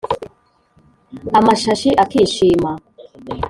amashashi 1.37 1.89
akishima 2.03 2.71